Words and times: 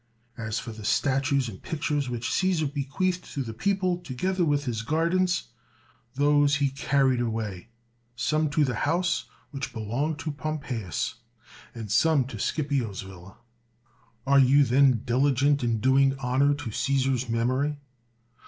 As 0.39 0.57
for 0.57 0.71
the 0.71 0.83
statues 0.83 1.47
and 1.47 1.61
pictures 1.61 2.09
which 2.09 2.33
Caesar 2.33 2.65
bequeathed 2.65 3.23
to 3.35 3.43
the 3.43 3.53
people, 3.53 3.99
together 3.99 4.43
with 4.43 4.65
his 4.65 4.81
gar 4.81 5.07
dens, 5.07 5.49
those 6.15 6.55
he 6.55 6.71
carried 6.71 7.21
away, 7.21 7.69
some 8.15 8.49
to 8.49 8.63
the 8.65 8.73
house 8.73 9.25
which 9.51 9.71
belonged 9.73 10.17
to 10.17 10.31
Pompeius, 10.31 11.17
and 11.75 11.91
some 11.91 12.25
to 12.25 12.39
Scipio 12.39 12.91
's 12.91 13.01
villa. 13.03 13.37
And 14.25 14.25
are 14.25 14.39
you 14.39 14.63
then 14.63 15.03
diligent 15.05 15.63
in 15.63 15.79
doing 15.79 16.17
honor 16.17 16.55
to 16.55 16.71
Ceesar's 16.71 17.29
memory? 17.29 17.77